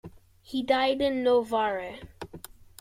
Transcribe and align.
He 0.41 0.63
died 0.63 0.99
in 0.99 1.23
Novare. 1.23 1.99